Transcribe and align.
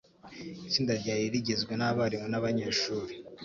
Itsinda 0.67 0.93
ryari 1.01 1.23
rigizwe 1.33 1.73
nabarimu 1.75 2.27
nabanyeshuri. 2.31 3.13